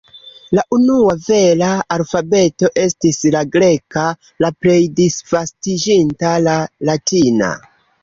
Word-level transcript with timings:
La 0.59 0.61
unua 0.77 1.11
vera 1.25 1.67
alfabeto 1.97 2.71
estis 2.85 3.21
la 3.37 3.45
greka, 3.59 4.09
la 4.47 4.53
plej 4.65 4.81
disvastiĝinta 5.03 6.37
la 6.51 6.61
latina. 6.93 7.57